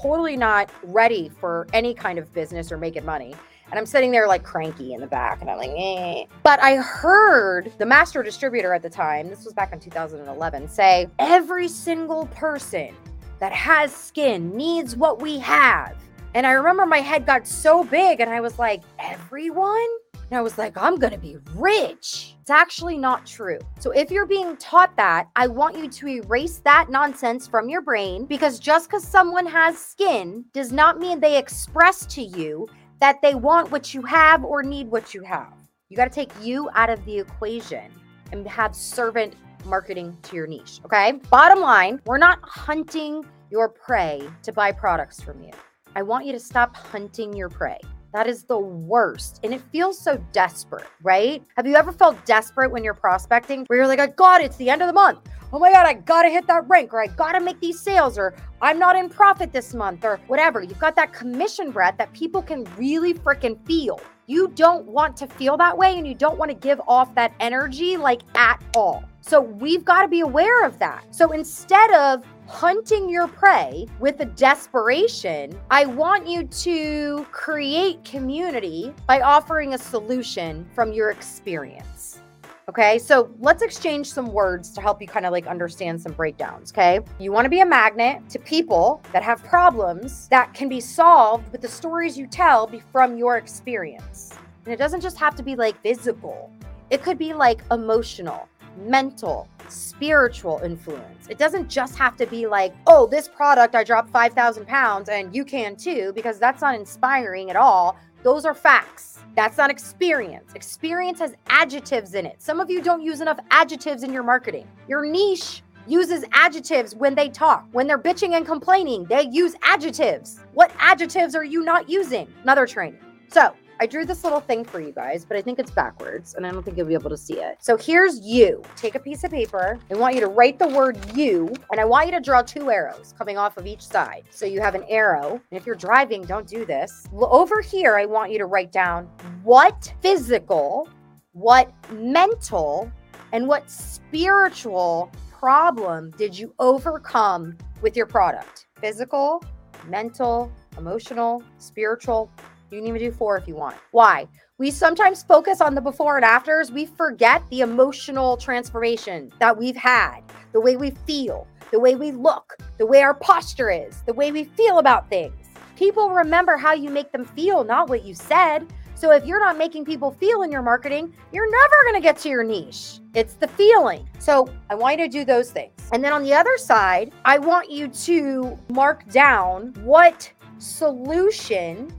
Totally 0.00 0.36
not 0.36 0.70
ready 0.82 1.30
for 1.40 1.66
any 1.72 1.94
kind 1.94 2.18
of 2.18 2.32
business 2.32 2.70
or 2.70 2.76
making 2.76 3.04
money. 3.04 3.34
And 3.70 3.78
I'm 3.78 3.86
sitting 3.86 4.12
there 4.12 4.28
like 4.28 4.44
cranky 4.44 4.94
in 4.94 5.00
the 5.00 5.06
back, 5.08 5.40
and 5.40 5.50
I'm 5.50 5.58
like, 5.58 5.72
eh. 5.76 6.24
But 6.44 6.62
I 6.62 6.76
heard 6.76 7.72
the 7.78 7.86
master 7.86 8.22
distributor 8.22 8.72
at 8.72 8.82
the 8.82 8.90
time, 8.90 9.28
this 9.28 9.44
was 9.44 9.54
back 9.54 9.72
in 9.72 9.80
2011, 9.80 10.68
say 10.68 11.08
every 11.18 11.66
single 11.66 12.26
person 12.26 12.94
that 13.40 13.52
has 13.52 13.94
skin 13.94 14.56
needs 14.56 14.94
what 14.96 15.20
we 15.20 15.38
have. 15.38 15.96
And 16.34 16.46
I 16.46 16.52
remember 16.52 16.86
my 16.86 17.00
head 17.00 17.26
got 17.26 17.46
so 17.46 17.82
big, 17.82 18.20
and 18.20 18.30
I 18.30 18.40
was 18.40 18.58
like, 18.58 18.82
everyone? 18.98 19.86
And 20.30 20.38
I 20.38 20.42
was 20.42 20.58
like, 20.58 20.76
I'm 20.76 20.96
going 20.96 21.12
to 21.12 21.18
be 21.18 21.36
rich. 21.54 22.34
It's 22.40 22.50
actually 22.50 22.98
not 22.98 23.24
true. 23.24 23.58
So 23.78 23.92
if 23.92 24.10
you're 24.10 24.26
being 24.26 24.56
taught 24.56 24.96
that, 24.96 25.28
I 25.36 25.46
want 25.46 25.76
you 25.76 25.88
to 25.88 26.08
erase 26.08 26.58
that 26.64 26.90
nonsense 26.90 27.46
from 27.46 27.68
your 27.68 27.80
brain 27.82 28.26
because 28.26 28.58
just 28.58 28.88
because 28.88 29.06
someone 29.06 29.46
has 29.46 29.78
skin 29.78 30.44
does 30.52 30.72
not 30.72 30.98
mean 30.98 31.20
they 31.20 31.38
express 31.38 32.04
to 32.06 32.22
you 32.22 32.66
that 33.00 33.22
they 33.22 33.34
want 33.34 33.70
what 33.70 33.94
you 33.94 34.02
have 34.02 34.44
or 34.44 34.62
need 34.62 34.90
what 34.90 35.14
you 35.14 35.22
have. 35.22 35.52
You 35.88 35.96
got 35.96 36.06
to 36.06 36.14
take 36.14 36.32
you 36.42 36.68
out 36.74 36.90
of 36.90 37.04
the 37.04 37.18
equation 37.18 37.92
and 38.32 38.46
have 38.48 38.74
servant 38.74 39.36
marketing 39.64 40.16
to 40.22 40.36
your 40.36 40.48
niche. 40.48 40.80
Okay. 40.84 41.12
Bottom 41.30 41.60
line, 41.60 42.00
we're 42.04 42.18
not 42.18 42.40
hunting 42.42 43.24
your 43.50 43.68
prey 43.68 44.28
to 44.42 44.52
buy 44.52 44.72
products 44.72 45.20
from 45.20 45.40
you. 45.42 45.52
I 45.94 46.02
want 46.02 46.26
you 46.26 46.32
to 46.32 46.40
stop 46.40 46.74
hunting 46.74 47.34
your 47.34 47.48
prey. 47.48 47.78
That 48.16 48.28
is 48.28 48.44
the 48.44 48.58
worst. 48.58 49.40
And 49.44 49.52
it 49.52 49.60
feels 49.70 50.00
so 50.00 50.16
desperate, 50.32 50.86
right? 51.02 51.42
Have 51.58 51.66
you 51.66 51.76
ever 51.76 51.92
felt 51.92 52.24
desperate 52.24 52.70
when 52.70 52.82
you're 52.82 52.94
prospecting 52.94 53.66
where 53.66 53.78
you're 53.78 53.86
like, 53.86 53.98
oh 53.98 54.06
God, 54.06 54.40
it's 54.40 54.56
the 54.56 54.70
end 54.70 54.80
of 54.80 54.86
the 54.86 54.94
month 54.94 55.18
oh 55.52 55.58
my 55.58 55.72
God, 55.72 55.86
I 55.86 55.94
gotta 55.94 56.28
hit 56.28 56.46
that 56.48 56.68
rank, 56.68 56.92
or 56.92 57.02
I 57.02 57.06
gotta 57.06 57.40
make 57.40 57.60
these 57.60 57.80
sales, 57.80 58.18
or 58.18 58.34
I'm 58.60 58.78
not 58.78 58.96
in 58.96 59.08
profit 59.08 59.52
this 59.52 59.74
month, 59.74 60.04
or 60.04 60.18
whatever. 60.26 60.62
You've 60.62 60.78
got 60.78 60.96
that 60.96 61.12
commission 61.12 61.70
breath 61.70 61.96
that 61.98 62.12
people 62.12 62.42
can 62.42 62.64
really 62.76 63.14
freaking 63.14 63.64
feel. 63.66 64.00
You 64.26 64.48
don't 64.48 64.86
want 64.86 65.16
to 65.18 65.26
feel 65.26 65.56
that 65.56 65.78
way 65.78 65.96
and 65.96 66.06
you 66.06 66.14
don't 66.14 66.36
want 66.36 66.50
to 66.50 66.56
give 66.56 66.80
off 66.88 67.14
that 67.14 67.32
energy 67.38 67.96
like 67.96 68.22
at 68.34 68.60
all. 68.74 69.04
So 69.20 69.40
we've 69.40 69.84
got 69.84 70.02
to 70.02 70.08
be 70.08 70.20
aware 70.20 70.64
of 70.64 70.78
that. 70.80 71.14
So 71.14 71.30
instead 71.30 71.92
of 71.94 72.24
hunting 72.48 73.08
your 73.08 73.28
prey 73.28 73.86
with 73.98 74.20
a 74.20 74.24
desperation, 74.24 75.58
I 75.70 75.86
want 75.86 76.26
you 76.26 76.44
to 76.44 77.26
create 77.32 78.04
community 78.04 78.94
by 79.06 79.20
offering 79.20 79.74
a 79.74 79.78
solution 79.78 80.68
from 80.74 80.92
your 80.92 81.10
experience. 81.10 82.20
Okay, 82.68 82.98
so 82.98 83.30
let's 83.38 83.62
exchange 83.62 84.10
some 84.10 84.32
words 84.32 84.70
to 84.72 84.80
help 84.80 85.00
you 85.00 85.06
kind 85.06 85.24
of 85.24 85.30
like 85.30 85.46
understand 85.46 86.02
some 86.02 86.12
breakdowns. 86.12 86.72
Okay, 86.72 86.98
you 87.20 87.30
want 87.30 87.44
to 87.44 87.48
be 87.48 87.60
a 87.60 87.66
magnet 87.66 88.28
to 88.30 88.40
people 88.40 89.00
that 89.12 89.22
have 89.22 89.42
problems 89.44 90.26
that 90.28 90.52
can 90.52 90.68
be 90.68 90.80
solved 90.80 91.50
with 91.52 91.60
the 91.60 91.68
stories 91.68 92.18
you 92.18 92.26
tell 92.26 92.68
from 92.90 93.16
your 93.16 93.36
experience. 93.36 94.32
And 94.64 94.74
it 94.74 94.78
doesn't 94.78 95.00
just 95.00 95.16
have 95.16 95.36
to 95.36 95.44
be 95.44 95.54
like 95.54 95.80
physical, 95.80 96.50
it 96.90 97.04
could 97.04 97.18
be 97.18 97.32
like 97.34 97.62
emotional, 97.70 98.48
mental, 98.76 99.48
spiritual 99.70 100.60
influence. 100.64 101.26
It 101.28 101.38
doesn't 101.38 101.68
just 101.68 101.96
have 101.96 102.16
to 102.16 102.26
be 102.26 102.46
like, 102.46 102.74
oh, 102.86 103.06
this 103.06 103.28
product 103.28 103.74
I 103.74 103.84
dropped 103.84 104.10
5,000 104.10 104.66
pounds 104.66 105.08
and 105.08 105.34
you 105.34 105.44
can 105.44 105.76
too, 105.76 106.12
because 106.14 106.38
that's 106.38 106.62
not 106.62 106.74
inspiring 106.74 107.50
at 107.50 107.56
all. 107.56 107.96
Those 108.22 108.44
are 108.44 108.54
facts. 108.54 109.20
That's 109.36 109.58
not 109.58 109.70
experience. 109.70 110.54
Experience 110.54 111.18
has 111.20 111.34
adjectives 111.48 112.14
in 112.14 112.26
it. 112.26 112.40
Some 112.42 112.58
of 112.58 112.70
you 112.70 112.82
don't 112.82 113.02
use 113.02 113.20
enough 113.20 113.38
adjectives 113.50 114.02
in 114.02 114.12
your 114.12 114.22
marketing. 114.22 114.66
Your 114.88 115.04
niche 115.04 115.62
uses 115.86 116.24
adjectives 116.32 116.94
when 116.94 117.14
they 117.14 117.28
talk. 117.28 117.66
When 117.72 117.86
they're 117.86 117.98
bitching 117.98 118.34
and 118.34 118.44
complaining, 118.44 119.04
they 119.04 119.28
use 119.30 119.54
adjectives. 119.62 120.40
What 120.54 120.72
adjectives 120.78 121.34
are 121.34 121.44
you 121.44 121.62
not 121.62 121.88
using? 121.88 122.26
Another 122.42 122.66
training. 122.66 123.00
So, 123.28 123.54
I 123.78 123.86
drew 123.86 124.06
this 124.06 124.24
little 124.24 124.40
thing 124.40 124.64
for 124.64 124.80
you 124.80 124.90
guys, 124.90 125.26
but 125.26 125.36
I 125.36 125.42
think 125.42 125.58
it's 125.58 125.70
backwards 125.70 126.34
and 126.34 126.46
I 126.46 126.50
don't 126.50 126.62
think 126.62 126.78
you'll 126.78 126.86
be 126.86 126.94
able 126.94 127.10
to 127.10 127.16
see 127.16 127.34
it. 127.34 127.58
So 127.60 127.76
here's 127.76 128.20
you. 128.20 128.62
Take 128.74 128.94
a 128.94 128.98
piece 128.98 129.22
of 129.22 129.30
paper. 129.30 129.78
I 129.90 129.94
want 129.94 130.14
you 130.14 130.20
to 130.22 130.28
write 130.28 130.58
the 130.58 130.68
word 130.68 130.98
you, 131.14 131.52
and 131.70 131.78
I 131.78 131.84
want 131.84 132.06
you 132.06 132.12
to 132.12 132.20
draw 132.20 132.40
two 132.40 132.70
arrows 132.70 133.14
coming 133.18 133.36
off 133.36 133.58
of 133.58 133.66
each 133.66 133.86
side. 133.86 134.24
So 134.30 134.46
you 134.46 134.62
have 134.62 134.74
an 134.74 134.84
arrow. 134.88 135.32
And 135.50 135.60
if 135.60 135.66
you're 135.66 135.74
driving, 135.74 136.22
don't 136.22 136.46
do 136.46 136.64
this. 136.64 137.06
Over 137.12 137.60
here, 137.60 137.98
I 137.98 138.06
want 138.06 138.32
you 138.32 138.38
to 138.38 138.46
write 138.46 138.72
down 138.72 139.10
what 139.42 139.92
physical, 140.00 140.88
what 141.32 141.70
mental, 141.90 142.90
and 143.32 143.46
what 143.46 143.68
spiritual 143.70 145.12
problem 145.30 146.12
did 146.12 146.38
you 146.38 146.54
overcome 146.58 147.58
with 147.82 147.94
your 147.94 148.06
product? 148.06 148.68
Physical, 148.80 149.44
mental, 149.86 150.50
emotional, 150.78 151.42
spiritual, 151.58 152.30
you 152.70 152.78
can 152.78 152.88
even 152.88 153.00
do 153.00 153.12
four 153.12 153.36
if 153.36 153.46
you 153.46 153.54
want. 153.54 153.76
Why? 153.92 154.26
We 154.58 154.70
sometimes 154.70 155.22
focus 155.22 155.60
on 155.60 155.74
the 155.74 155.80
before 155.80 156.16
and 156.16 156.24
afters. 156.24 156.72
We 156.72 156.86
forget 156.86 157.42
the 157.50 157.60
emotional 157.60 158.36
transformation 158.36 159.30
that 159.38 159.56
we've 159.56 159.76
had, 159.76 160.20
the 160.52 160.60
way 160.60 160.76
we 160.76 160.90
feel, 161.06 161.46
the 161.70 161.78
way 161.78 161.94
we 161.94 162.10
look, 162.10 162.56
the 162.78 162.86
way 162.86 163.02
our 163.02 163.14
posture 163.14 163.70
is, 163.70 164.02
the 164.02 164.14
way 164.14 164.32
we 164.32 164.44
feel 164.44 164.78
about 164.78 165.08
things. 165.08 165.34
People 165.76 166.10
remember 166.10 166.56
how 166.56 166.72
you 166.72 166.90
make 166.90 167.12
them 167.12 167.24
feel, 167.24 167.62
not 167.62 167.88
what 167.88 168.02
you 168.02 168.14
said. 168.14 168.66
So 168.94 169.12
if 169.12 169.26
you're 169.26 169.40
not 169.40 169.58
making 169.58 169.84
people 169.84 170.10
feel 170.10 170.42
in 170.42 170.50
your 170.50 170.62
marketing, 170.62 171.12
you're 171.30 171.50
never 171.50 171.74
going 171.84 171.96
to 171.96 172.00
get 172.00 172.16
to 172.18 172.30
your 172.30 172.42
niche. 172.42 173.00
It's 173.14 173.34
the 173.34 173.46
feeling. 173.46 174.08
So 174.18 174.48
I 174.70 174.74
want 174.74 174.98
you 174.98 175.04
to 175.04 175.10
do 175.10 175.24
those 175.24 175.50
things. 175.50 175.72
And 175.92 176.02
then 176.02 176.14
on 176.14 176.22
the 176.24 176.32
other 176.32 176.56
side, 176.56 177.12
I 177.24 177.38
want 177.38 177.70
you 177.70 177.88
to 177.88 178.58
mark 178.70 179.06
down 179.10 179.74
what 179.84 180.32
solution 180.58 181.92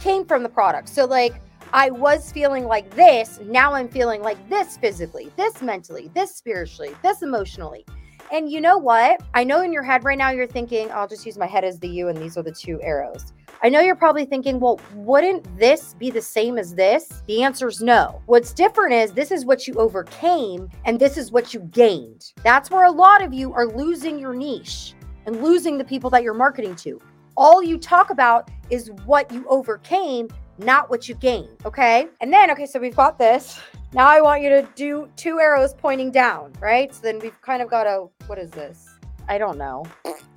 came 0.00 0.24
from 0.24 0.42
the 0.42 0.48
product. 0.48 0.88
So, 0.88 1.04
like, 1.04 1.34
I 1.72 1.90
was 1.90 2.30
feeling 2.30 2.66
like 2.66 2.88
this. 2.94 3.40
Now 3.44 3.72
I'm 3.72 3.88
feeling 3.88 4.22
like 4.22 4.48
this 4.48 4.76
physically, 4.76 5.32
this 5.36 5.60
mentally, 5.60 6.08
this 6.14 6.34
spiritually, 6.36 6.94
this 7.02 7.22
emotionally. 7.22 7.84
And 8.32 8.50
you 8.50 8.60
know 8.60 8.78
what? 8.78 9.20
I 9.34 9.44
know 9.44 9.62
in 9.62 9.72
your 9.72 9.82
head 9.82 10.04
right 10.04 10.16
now 10.16 10.30
you're 10.30 10.46
thinking, 10.46 10.90
I'll 10.92 11.08
just 11.08 11.26
use 11.26 11.36
my 11.36 11.46
head 11.46 11.64
as 11.64 11.78
the 11.78 11.88
U 11.88 12.08
and 12.08 12.18
these 12.18 12.36
are 12.36 12.42
the 12.42 12.52
two 12.52 12.80
arrows. 12.82 13.32
I 13.62 13.68
know 13.68 13.80
you're 13.80 13.96
probably 13.96 14.24
thinking, 14.24 14.60
well, 14.60 14.80
wouldn't 14.94 15.58
this 15.58 15.94
be 15.94 16.10
the 16.10 16.22
same 16.22 16.58
as 16.58 16.74
this? 16.74 17.22
The 17.26 17.42
answer 17.42 17.66
is 17.68 17.80
no. 17.80 18.22
What's 18.26 18.52
different 18.52 18.92
is 18.92 19.12
this 19.12 19.30
is 19.30 19.44
what 19.44 19.66
you 19.66 19.74
overcame 19.74 20.68
and 20.84 21.00
this 21.00 21.16
is 21.16 21.32
what 21.32 21.54
you 21.54 21.60
gained. 21.60 22.32
That's 22.42 22.70
where 22.70 22.84
a 22.84 22.90
lot 22.90 23.22
of 23.22 23.32
you 23.32 23.52
are 23.52 23.66
losing 23.66 24.18
your 24.18 24.34
niche 24.34 24.94
and 25.26 25.42
losing 25.42 25.78
the 25.78 25.84
people 25.84 26.10
that 26.10 26.22
you're 26.22 26.34
marketing 26.34 26.76
to 26.76 27.00
all 27.36 27.62
you 27.62 27.78
talk 27.78 28.10
about 28.10 28.50
is 28.70 28.90
what 29.04 29.30
you 29.32 29.46
overcame, 29.48 30.28
not 30.58 30.90
what 30.90 31.08
you 31.08 31.14
gained. 31.14 31.56
Okay. 31.64 32.06
And 32.20 32.32
then, 32.32 32.50
okay, 32.50 32.66
so 32.66 32.78
we've 32.78 32.96
got 32.96 33.18
this. 33.18 33.58
Now 33.92 34.08
I 34.08 34.20
want 34.20 34.42
you 34.42 34.48
to 34.50 34.68
do 34.74 35.08
two 35.16 35.38
arrows 35.38 35.74
pointing 35.74 36.10
down, 36.10 36.52
right? 36.60 36.94
So 36.94 37.00
then 37.02 37.18
we've 37.18 37.40
kind 37.42 37.62
of 37.62 37.68
got 37.68 37.86
a, 37.86 38.06
what 38.26 38.38
is 38.38 38.50
this? 38.50 38.88
I 39.28 39.38
don't 39.38 39.58
know. 39.58 39.84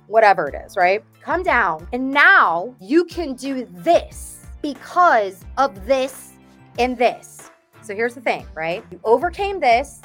Whatever 0.06 0.48
it 0.48 0.54
is, 0.64 0.76
right? 0.76 1.04
Come 1.22 1.42
down. 1.42 1.86
And 1.92 2.10
now 2.10 2.74
you 2.80 3.04
can 3.04 3.34
do 3.34 3.66
this 3.70 4.46
because 4.62 5.44
of 5.56 5.86
this 5.86 6.32
and 6.78 6.96
this. 6.96 7.50
So 7.82 7.94
here's 7.94 8.14
the 8.14 8.20
thing, 8.20 8.46
right? 8.54 8.84
You 8.90 9.00
overcame 9.04 9.60
this. 9.60 10.02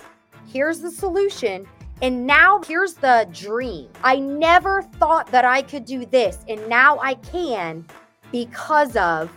Here's 0.47 0.79
the 0.79 0.91
solution. 0.91 1.67
And 2.03 2.27
now 2.27 2.61
here's 2.67 2.95
the 2.95 3.25
dream. 3.31 3.87
I 4.03 4.19
never 4.19 4.81
thought 4.81 5.31
that 5.31 5.45
I 5.45 5.61
could 5.61 5.85
do 5.85 6.05
this. 6.05 6.39
And 6.49 6.67
now 6.67 6.99
I 6.99 7.13
can 7.13 7.85
because 8.29 8.97
of 8.97 9.31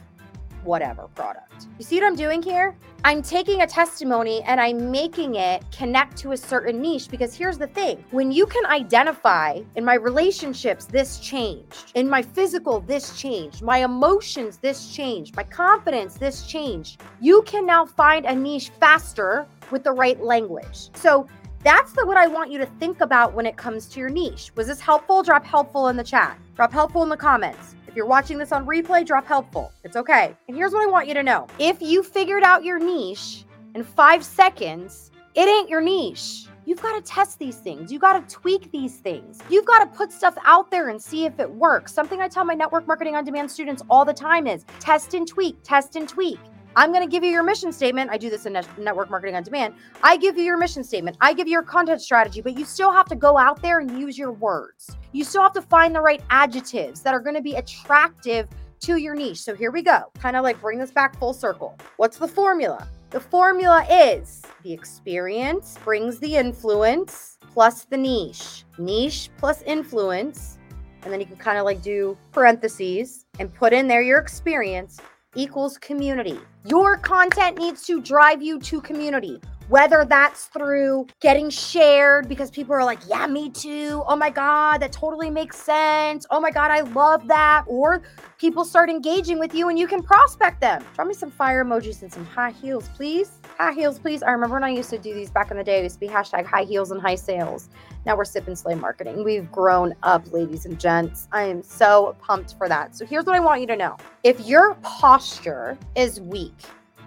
whatever 0.64 1.06
product. 1.14 1.68
You 1.78 1.84
see 1.84 2.00
what 2.00 2.08
I'm 2.08 2.16
doing 2.16 2.42
here? 2.42 2.76
I'm 3.04 3.22
taking 3.22 3.62
a 3.62 3.68
testimony 3.68 4.42
and 4.42 4.60
I'm 4.60 4.90
making 4.90 5.36
it 5.36 5.64
connect 5.70 6.16
to 6.16 6.32
a 6.32 6.36
certain 6.36 6.82
niche 6.82 7.08
because 7.08 7.36
here's 7.36 7.56
the 7.56 7.68
thing 7.68 8.04
when 8.10 8.32
you 8.32 8.46
can 8.46 8.66
identify 8.66 9.60
in 9.76 9.84
my 9.84 9.94
relationships, 9.94 10.86
this 10.86 11.20
changed, 11.20 11.92
in 11.94 12.10
my 12.10 12.20
physical, 12.20 12.80
this 12.80 13.16
changed, 13.16 13.62
my 13.62 13.84
emotions, 13.84 14.56
this 14.56 14.92
changed, 14.92 15.36
my 15.36 15.44
confidence, 15.44 16.14
this 16.14 16.44
changed, 16.44 17.00
you 17.20 17.42
can 17.42 17.64
now 17.64 17.86
find 17.86 18.26
a 18.26 18.34
niche 18.34 18.70
faster 18.80 19.46
with 19.70 19.84
the 19.84 19.92
right 19.92 20.20
language. 20.20 20.90
So 20.94 21.28
that's 21.62 21.92
the, 21.92 22.06
what 22.06 22.16
I 22.16 22.26
want 22.26 22.50
you 22.50 22.58
to 22.58 22.66
think 22.66 23.00
about 23.00 23.34
when 23.34 23.46
it 23.46 23.56
comes 23.56 23.86
to 23.86 24.00
your 24.00 24.08
niche. 24.08 24.52
Was 24.54 24.66
this 24.66 24.80
helpful? 24.80 25.22
Drop 25.22 25.44
helpful 25.44 25.88
in 25.88 25.96
the 25.96 26.04
chat. 26.04 26.38
Drop 26.54 26.72
helpful 26.72 27.02
in 27.02 27.08
the 27.08 27.16
comments. 27.16 27.74
If 27.88 27.96
you're 27.96 28.06
watching 28.06 28.38
this 28.38 28.52
on 28.52 28.66
replay, 28.66 29.06
drop 29.06 29.26
helpful. 29.26 29.72
It's 29.82 29.96
okay. 29.96 30.36
And 30.48 30.56
here's 30.56 30.72
what 30.72 30.86
I 30.86 30.90
want 30.90 31.08
you 31.08 31.14
to 31.14 31.22
know 31.22 31.46
if 31.58 31.80
you 31.80 32.02
figured 32.02 32.42
out 32.42 32.64
your 32.64 32.78
niche 32.78 33.44
in 33.74 33.84
five 33.84 34.24
seconds, 34.24 35.10
it 35.34 35.48
ain't 35.48 35.68
your 35.68 35.80
niche. 35.80 36.46
You've 36.66 36.82
got 36.82 36.96
to 36.96 37.12
test 37.12 37.38
these 37.38 37.56
things. 37.56 37.92
You've 37.92 38.02
got 38.02 38.28
to 38.28 38.34
tweak 38.34 38.72
these 38.72 38.96
things. 38.96 39.38
You've 39.48 39.66
got 39.66 39.78
to 39.80 39.86
put 39.96 40.10
stuff 40.10 40.36
out 40.44 40.68
there 40.70 40.88
and 40.88 41.00
see 41.00 41.24
if 41.24 41.38
it 41.38 41.48
works. 41.48 41.94
Something 41.94 42.20
I 42.20 42.26
tell 42.26 42.44
my 42.44 42.54
network 42.54 42.88
marketing 42.88 43.14
on 43.14 43.24
demand 43.24 43.50
students 43.50 43.82
all 43.88 44.04
the 44.04 44.12
time 44.12 44.48
is 44.48 44.64
test 44.80 45.14
and 45.14 45.28
tweak, 45.28 45.58
test 45.62 45.94
and 45.94 46.08
tweak. 46.08 46.40
I'm 46.78 46.92
going 46.92 47.02
to 47.02 47.10
give 47.10 47.24
you 47.24 47.30
your 47.30 47.42
mission 47.42 47.72
statement. 47.72 48.10
I 48.10 48.18
do 48.18 48.28
this 48.28 48.44
in 48.44 48.52
network 48.52 49.08
marketing 49.08 49.34
on 49.34 49.42
demand. 49.42 49.72
I 50.02 50.18
give 50.18 50.36
you 50.36 50.44
your 50.44 50.58
mission 50.58 50.84
statement. 50.84 51.16
I 51.22 51.32
give 51.32 51.46
you 51.46 51.52
your 51.52 51.62
content 51.62 52.02
strategy, 52.02 52.42
but 52.42 52.58
you 52.58 52.66
still 52.66 52.92
have 52.92 53.06
to 53.06 53.16
go 53.16 53.38
out 53.38 53.62
there 53.62 53.78
and 53.78 53.98
use 53.98 54.18
your 54.18 54.32
words. 54.32 54.94
You 55.12 55.24
still 55.24 55.40
have 55.40 55.54
to 55.54 55.62
find 55.62 55.94
the 55.94 56.02
right 56.02 56.22
adjectives 56.28 57.00
that 57.00 57.14
are 57.14 57.20
going 57.20 57.34
to 57.34 57.40
be 57.40 57.54
attractive 57.54 58.46
to 58.80 58.96
your 58.96 59.14
niche. 59.14 59.40
So 59.40 59.54
here 59.54 59.70
we 59.70 59.80
go. 59.80 60.12
Kind 60.18 60.36
of 60.36 60.44
like 60.44 60.60
bring 60.60 60.78
this 60.78 60.90
back 60.90 61.18
full 61.18 61.32
circle. 61.32 61.78
What's 61.96 62.18
the 62.18 62.28
formula? 62.28 62.86
The 63.08 63.20
formula 63.20 63.86
is 63.90 64.42
the 64.62 64.72
experience 64.74 65.78
brings 65.82 66.18
the 66.18 66.36
influence 66.36 67.38
plus 67.54 67.84
the 67.84 67.96
niche. 67.96 68.64
Niche 68.76 69.30
plus 69.38 69.62
influence. 69.62 70.58
And 71.04 71.12
then 71.12 71.20
you 71.20 71.26
can 71.26 71.36
kind 71.36 71.56
of 71.56 71.64
like 71.64 71.80
do 71.80 72.18
parentheses 72.32 73.24
and 73.38 73.54
put 73.54 73.72
in 73.72 73.88
there 73.88 74.02
your 74.02 74.18
experience 74.18 75.00
equals 75.34 75.78
community. 75.78 76.38
Your 76.68 76.96
content 76.96 77.58
needs 77.58 77.84
to 77.86 78.00
drive 78.00 78.42
you 78.42 78.58
to 78.58 78.80
community, 78.80 79.40
whether 79.68 80.04
that's 80.04 80.46
through 80.46 81.06
getting 81.20 81.48
shared 81.48 82.28
because 82.28 82.50
people 82.50 82.74
are 82.74 82.84
like, 82.84 82.98
yeah, 83.08 83.24
me 83.28 83.50
too. 83.50 84.02
Oh 84.08 84.16
my 84.16 84.30
God, 84.30 84.78
that 84.78 84.90
totally 84.90 85.30
makes 85.30 85.58
sense. 85.58 86.26
Oh 86.28 86.40
my 86.40 86.50
God, 86.50 86.72
I 86.72 86.80
love 86.80 87.28
that. 87.28 87.62
Or 87.68 88.02
people 88.38 88.64
start 88.64 88.90
engaging 88.90 89.38
with 89.38 89.54
you 89.54 89.68
and 89.68 89.78
you 89.78 89.86
can 89.86 90.02
prospect 90.02 90.60
them. 90.60 90.84
Drop 90.94 91.06
me 91.06 91.14
some 91.14 91.30
fire 91.30 91.64
emojis 91.64 92.02
and 92.02 92.12
some 92.12 92.24
high 92.24 92.50
heels, 92.50 92.88
please. 92.96 93.38
High 93.58 93.72
heels, 93.72 93.98
please. 93.98 94.22
I 94.22 94.32
remember 94.32 94.56
when 94.56 94.64
I 94.64 94.68
used 94.68 94.90
to 94.90 94.98
do 94.98 95.14
these 95.14 95.30
back 95.30 95.50
in 95.50 95.56
the 95.56 95.64
day, 95.64 95.78
it 95.78 95.84
used 95.84 95.94
to 95.94 96.00
be 96.00 96.08
hashtag 96.08 96.44
high 96.44 96.64
heels 96.64 96.90
and 96.90 97.00
high 97.00 97.14
sales. 97.14 97.70
Now 98.04 98.14
we're 98.14 98.26
sip 98.26 98.46
and 98.48 98.58
slay 98.58 98.74
marketing. 98.74 99.24
We've 99.24 99.50
grown 99.50 99.94
up, 100.02 100.30
ladies 100.30 100.66
and 100.66 100.78
gents. 100.78 101.26
I 101.32 101.44
am 101.44 101.62
so 101.62 102.14
pumped 102.20 102.54
for 102.58 102.68
that. 102.68 102.94
So 102.94 103.06
here's 103.06 103.24
what 103.24 103.34
I 103.34 103.40
want 103.40 103.62
you 103.62 103.66
to 103.68 103.76
know. 103.76 103.96
If 104.24 104.46
your 104.46 104.74
posture 104.82 105.78
is 105.94 106.20
weak 106.20 106.52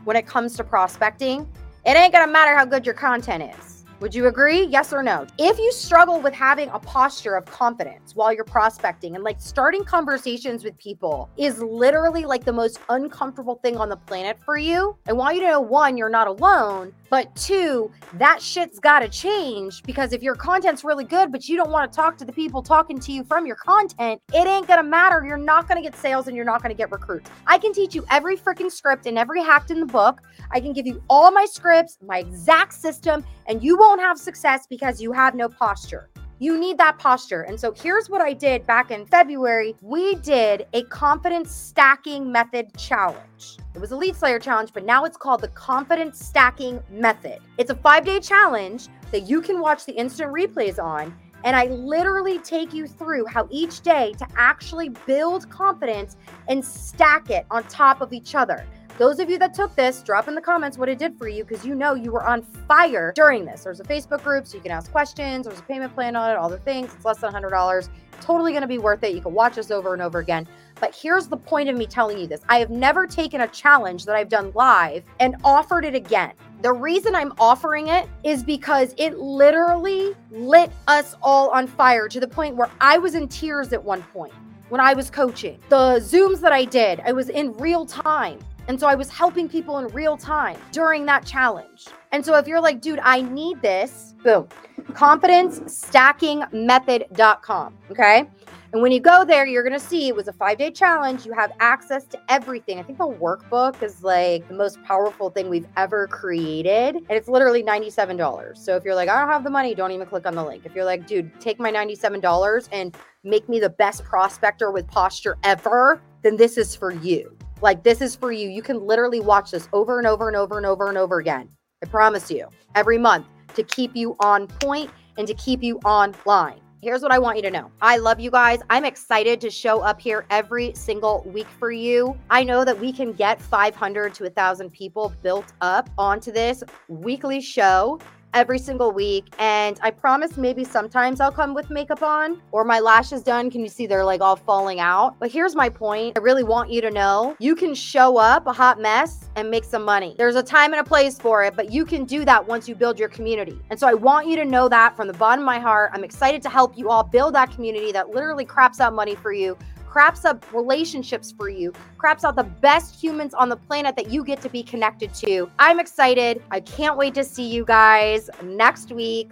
when 0.06 0.16
it 0.16 0.26
comes 0.26 0.58
to 0.58 0.64
prospecting, 0.64 1.48
it 1.86 1.96
ain't 1.96 2.14
gonna 2.14 2.32
matter 2.32 2.58
how 2.58 2.66
good 2.66 2.84
your 2.84 2.96
content 2.96 3.56
is. 3.56 3.79
Would 4.02 4.16
you 4.16 4.28
agree? 4.28 4.64
Yes 4.64 4.94
or 4.94 5.04
no? 5.04 5.28
If 5.38 5.60
you 5.60 5.74
struggle 5.74 6.22
with 6.22 6.34
having 6.34 6.70
a 6.70 6.80
posture 6.80 7.36
of 7.36 7.44
confidence 7.44 8.16
while 8.16 8.32
you're 8.32 8.46
prospecting 8.46 9.16
and 9.16 9.26
like 9.26 9.42
starting 9.42 9.84
conversations 9.84 10.64
with 10.64 10.78
people 10.78 11.30
is 11.36 11.62
literally 11.62 12.24
like 12.24 12.46
the 12.46 12.54
most 12.54 12.80
uncomfortable 12.88 13.56
thing 13.56 13.76
on 13.76 13.90
the 13.90 13.98
planet 13.98 14.38
for 14.46 14.58
you, 14.58 14.96
I 15.06 15.12
want 15.12 15.36
you 15.36 15.42
to 15.42 15.48
know 15.48 15.60
one, 15.60 15.98
you're 15.98 16.10
not 16.10 16.28
alone, 16.28 16.94
but 17.10 17.36
two, 17.36 17.92
that 18.14 18.42
shit's 18.42 18.80
got 18.80 19.00
to 19.00 19.10
change 19.10 19.84
because 19.84 20.14
if 20.14 20.22
your 20.22 20.36
content's 20.36 20.84
really 20.84 21.04
good, 21.04 21.32
but 21.32 21.48
you 21.48 21.58
don't 21.58 21.72
want 21.72 21.92
to 21.92 21.96
talk 21.96 22.18
to 22.18 22.26
the 22.26 22.34
people 22.34 22.62
talking 22.62 23.00
to 23.00 23.12
you 23.12 23.24
from 23.24 23.46
your 23.46 23.56
content, 23.56 24.22
it 24.34 24.48
ain't 24.48 24.68
going 24.68 24.82
to 24.82 24.88
matter. 24.88 25.24
You're 25.26 25.38
not 25.38 25.68
going 25.68 25.82
to 25.82 25.88
get 25.88 25.98
sales 25.98 26.28
and 26.28 26.36
you're 26.36 26.46
not 26.46 26.62
going 26.62 26.74
to 26.74 26.78
get 26.78 26.92
recruits. 26.92 27.30
I 27.48 27.58
can 27.58 27.74
teach 27.74 27.96
you 27.96 28.06
every 28.12 28.38
freaking 28.38 28.72
script 28.72 29.06
and 29.06 29.18
every 29.18 29.42
hack 29.42 29.70
in 29.70 29.80
the 29.80 29.86
book. 29.86 30.22
I 30.52 30.60
can 30.60 30.74
give 30.74 30.88
you 30.88 31.04
all 31.10 31.32
my 31.32 31.46
scripts, 31.46 31.98
my 32.06 32.20
exact 32.20 32.74
system, 32.74 33.26
and 33.48 33.64
you 33.64 33.78
won't 33.78 34.02
have 34.02 34.18
success 34.18 34.66
because 34.70 35.02
you 35.02 35.12
have 35.12 35.36
no 35.36 35.50
posture. 35.50 36.10
You 36.42 36.58
need 36.58 36.78
that 36.78 36.98
posture. 36.98 37.42
And 37.42 37.60
so 37.60 37.74
here's 37.74 38.10
what 38.10 38.22
I 38.22 38.32
did 38.32 38.66
back 38.66 38.92
in 38.92 39.06
February. 39.06 39.76
We 39.82 40.16
did 40.16 40.68
a 40.72 40.84
confidence 40.84 41.52
stacking 41.52 42.32
method 42.32 42.76
challenge. 42.78 43.58
It 43.76 43.82
was 43.82 43.92
a 43.92 43.98
lead 43.98 44.16
slayer 44.16 44.40
challenge, 44.40 44.72
but 44.74 44.86
now 44.86 45.04
it's 45.04 45.18
called 45.18 45.42
the 45.42 45.50
confidence 45.50 46.26
stacking 46.26 46.82
method. 46.90 47.40
It's 47.58 47.72
a 47.72 47.76
five 47.76 48.06
day 48.06 48.22
challenge 48.22 48.88
that 49.12 49.28
you 49.28 49.42
can 49.42 49.60
watch 49.60 49.86
the 49.86 49.92
instant 49.92 50.32
replays 50.32 50.82
on. 50.82 51.14
And 51.44 51.58
I 51.58 51.66
literally 51.66 52.40
take 52.40 52.74
you 52.74 52.88
through 52.88 53.26
how 53.26 53.48
each 53.50 53.82
day 53.82 54.14
to 54.18 54.28
actually 54.38 54.90
build 55.06 55.50
confidence 55.50 56.16
and 56.48 56.64
stack 56.64 57.30
it 57.30 57.46
on 57.52 57.64
top 57.66 58.00
of 58.00 58.14
each 58.14 58.34
other. 58.34 58.66
Those 59.00 59.20
of 59.20 59.30
you 59.30 59.40
that 59.40 59.54
took 59.54 59.74
this, 59.78 60.04
drop 60.04 60.28
in 60.28 60.36
the 60.36 60.42
comments 60.42 60.78
what 60.78 60.90
it 60.90 61.00
did 61.00 61.18
for 61.18 61.30
you 61.30 61.46
because 61.46 61.66
you 61.66 61.74
know 61.74 61.94
you 61.94 62.12
were 62.12 62.28
on 62.28 62.42
fire 62.42 63.14
during 63.16 63.46
this. 63.46 63.64
There's 63.64 63.80
a 63.80 63.84
Facebook 63.86 64.22
group 64.22 64.46
so 64.46 64.58
you 64.58 64.62
can 64.62 64.74
ask 64.74 64.92
questions. 64.92 65.46
There's 65.46 65.60
a 65.60 65.64
payment 65.64 65.96
plan 65.96 66.18
on 66.18 66.30
it, 66.30 66.36
all 66.36 66.50
the 66.50 66.58
things. 66.58 66.94
It's 66.94 67.06
less 67.06 67.20
than 67.20 67.32
$100. 67.32 67.88
Totally 68.20 68.52
going 68.52 68.62
to 68.62 68.68
be 68.68 68.78
worth 68.78 69.02
it. 69.06 69.16
You 69.16 69.22
can 69.22 69.34
watch 69.34 69.56
this 69.56 69.72
over 69.72 69.94
and 69.94 70.02
over 70.02 70.20
again. 70.20 70.50
But 70.82 70.94
here's 70.94 71.28
the 71.28 71.38
point 71.38 71.70
of 71.70 71.78
me 71.78 71.86
telling 71.86 72.20
you 72.20 72.28
this 72.28 72.42
I 72.50 72.60
have 72.60 72.72
never 72.72 73.08
taken 73.08 73.40
a 73.40 73.48
challenge 73.48 74.04
that 74.04 74.18
I've 74.18 74.28
done 74.28 74.52
live 74.54 75.06
and 75.22 75.38
offered 75.46 75.86
it 75.86 75.96
again. 75.96 76.34
The 76.62 76.74
reason 76.74 77.16
I'm 77.16 77.32
offering 77.40 77.88
it 77.88 78.10
is 78.26 78.44
because 78.44 78.94
it 78.98 79.18
literally 79.18 80.14
lit 80.30 80.74
us 80.90 81.16
all 81.22 81.52
on 81.52 81.68
fire 81.68 82.10
to 82.10 82.20
the 82.20 82.28
point 82.28 82.58
where 82.58 82.70
I 82.82 82.98
was 82.98 83.16
in 83.16 83.30
tears 83.30 83.72
at 83.72 83.82
one 83.82 84.04
point 84.04 84.34
when 84.68 84.82
I 84.82 84.94
was 84.94 85.10
coaching. 85.10 85.58
The 85.70 86.02
Zooms 86.02 86.42
that 86.42 86.52
I 86.52 86.66
did, 86.66 87.00
I 87.06 87.14
was 87.14 87.30
in 87.30 87.56
real 87.56 87.86
time. 87.86 88.40
And 88.70 88.80
so 88.80 88.86
I 88.86 88.94
was 88.94 89.10
helping 89.10 89.50
people 89.50 89.80
in 89.80 89.88
real 89.88 90.16
time 90.16 90.56
during 90.72 91.04
that 91.08 91.26
challenge. 91.26 91.88
And 92.12 92.24
so 92.24 92.36
if 92.36 92.46
you're 92.46 92.62
like, 92.62 92.82
dude, 92.82 93.00
I 93.02 93.22
need 93.22 93.64
this, 93.64 94.14
boom, 94.24 94.48
confidencestackingmethod.com. 94.92 97.78
Okay. 97.90 98.30
And 98.72 98.84
when 98.84 98.92
you 98.92 99.00
go 99.00 99.26
there, 99.26 99.48
you're 99.48 99.64
going 99.64 99.74
to 99.74 99.80
see 99.80 100.08
it 100.08 100.16
was 100.16 100.28
a 100.28 100.34
five 100.34 100.60
day 100.60 100.70
challenge. 100.70 101.26
You 101.26 101.34
have 101.34 101.52
access 101.60 102.06
to 102.06 102.22
everything. 102.30 102.78
I 102.78 102.84
think 102.84 103.00
the 103.00 103.08
workbook 103.08 103.82
is 103.82 104.04
like 104.04 104.48
the 104.48 104.54
most 104.54 104.80
powerful 104.84 105.32
thing 105.32 105.50
we've 105.50 105.66
ever 105.76 106.06
created. 106.06 106.98
And 106.98 107.10
it's 107.10 107.28
literally 107.28 107.64
$97. 107.64 108.56
So 108.56 108.76
if 108.76 108.86
you're 108.86 108.94
like, 108.94 109.10
I 109.10 109.20
don't 109.20 109.30
have 109.30 109.44
the 109.44 109.50
money, 109.50 109.74
don't 109.74 109.94
even 109.94 110.06
click 110.06 110.28
on 110.28 110.36
the 110.36 110.46
link. 110.46 110.68
If 110.68 110.76
you're 110.76 110.86
like, 110.86 111.08
dude, 111.08 111.42
take 111.42 111.60
my 111.60 111.72
$97 111.72 112.70
and 112.72 112.96
make 113.24 113.50
me 113.50 113.60
the 113.60 113.72
best 113.72 114.04
prospector 114.04 114.70
with 114.70 114.86
posture 114.86 115.40
ever, 115.44 116.00
then 116.22 116.38
this 116.38 116.56
is 116.56 116.76
for 116.76 116.92
you. 116.92 117.36
Like, 117.62 117.84
this 117.84 118.02
is 118.02 118.16
for 118.16 118.32
you. 118.32 118.50
You 118.50 118.62
can 118.62 118.86
literally 118.86 119.20
watch 119.20 119.52
this 119.52 119.68
over 119.74 119.98
and 119.98 120.08
over 120.08 120.28
and 120.28 120.38
over 120.38 120.58
and 120.58 120.66
over 120.66 120.88
and 120.88 120.98
over 120.98 121.20
again. 121.20 121.50
I 121.84 121.88
promise 121.88 122.32
you, 122.32 122.48
every 122.76 122.98
month 122.98 123.26
to 123.56 123.64
keep 123.64 123.96
you 123.96 124.16
on 124.20 124.48
point 124.48 124.90
and 125.18 125.28
to 125.28 125.34
keep 125.34 125.62
you 125.62 125.78
online. 125.80 126.62
Here's 126.82 127.02
what 127.02 127.12
I 127.12 127.20
want 127.20 127.36
you 127.36 127.42
to 127.42 127.52
know. 127.52 127.70
I 127.82 127.98
love 127.98 128.22
you 128.22 128.32
guys. 128.32 128.62
I'm 128.70 128.86
excited 128.86 129.42
to 129.42 129.50
show 129.50 129.82
up 129.82 130.00
here 130.00 130.26
every 130.30 130.74
single 130.76 131.24
week 131.26 131.48
for 131.60 131.72
you. 131.72 132.18
I 132.30 132.42
know 132.42 132.64
that 132.64 132.80
we 132.80 132.94
can 132.94 133.12
get 133.12 133.42
500 133.42 134.14
to 134.14 134.24
1,000 134.24 134.72
people 134.72 135.14
built 135.22 135.52
up 135.60 135.90
onto 135.98 136.32
this 136.32 136.64
weekly 136.88 137.42
show 137.42 138.00
every 138.34 138.60
single 138.60 138.92
week. 138.92 139.34
And 139.40 139.80
I 139.82 139.92
promise 139.92 140.38
maybe 140.38 140.64
sometimes 140.64 141.20
I'll 141.20 141.32
come 141.32 141.54
with 141.54 141.70
makeup 141.70 142.04
on 142.04 142.42
or 142.52 142.64
my 142.64 142.80
lashes 142.80 143.24
done. 143.24 143.50
Can 143.50 143.62
you 143.62 143.70
see 143.70 143.88
they're 143.88 144.06
like 144.06 144.22
all 144.22 144.36
falling 144.36 144.80
out? 144.80 145.16
But 145.20 145.32
here's 145.32 145.56
my 145.56 145.70
point. 145.70 146.18
I 146.18 146.22
really 146.22 146.44
want 146.44 146.70
you 146.70 146.82
to 146.82 146.92
know 146.92 147.36
you 147.40 147.56
can 147.56 147.74
show 147.74 148.18
up 148.18 148.48
a 148.48 148.54
hot 148.54 148.80
mess 148.80 149.30
and 149.36 149.50
make 149.50 149.64
some 149.64 149.84
money. 149.84 150.16
There's 150.18 150.36
a 150.36 150.44
time 150.44 150.74
and 150.74 150.82
a 150.82 150.84
place 150.84 151.18
for 151.18 151.44
it, 151.44 151.56
but 151.56 151.72
you 151.72 151.86
can 151.86 152.06
do 152.06 152.26
that 152.26 152.48
once 152.48 152.68
you 152.68 152.76
build 152.76 153.00
your 153.00 153.10
community. 153.10 153.60
And 153.70 153.80
so 153.80 153.88
I 153.88 153.94
want 153.94 154.28
you 154.28 154.36
to 154.38 154.46
know 154.46 154.70
that 154.70 154.96
from 154.96 155.08
the 155.08 155.14
bottom 155.14 155.40
of 155.44 155.46
my 155.46 155.60
heart. 155.60 155.92
I'm 155.94 156.04
excited 156.04 156.42
to 156.44 156.50
help 156.50 156.78
you 156.78 156.90
all 156.90 157.04
build 157.04 157.36
that 157.36 157.52
community 157.52 157.92
that 157.92 158.10
literally 158.10 158.46
craps 158.46 158.80
out 158.80 158.94
money 158.94 159.16
for 159.16 159.32
you 159.32 159.58
craps 159.90 160.24
up 160.24 160.46
relationships 160.54 161.32
for 161.32 161.50
you, 161.50 161.74
craps 161.98 162.24
out 162.24 162.36
the 162.36 162.44
best 162.44 163.02
humans 163.02 163.34
on 163.34 163.50
the 163.50 163.58
planet 163.58 163.96
that 163.96 164.10
you 164.10 164.24
get 164.24 164.40
to 164.42 164.50
be 164.50 164.62
connected 164.62 165.14
to. 165.16 165.50
I'm 165.58 165.80
excited. 165.80 166.44
I 166.52 166.60
can't 166.60 166.96
wait 166.96 167.16
to 167.16 167.24
see 167.24 167.48
you 167.48 167.66
guys 167.66 168.30
next 168.44 168.92
week. 168.92 169.32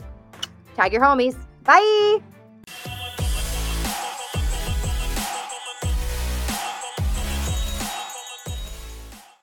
Tag 0.75 0.91
your 0.91 1.01
homies. 1.01 1.37
Bye. 1.63 2.21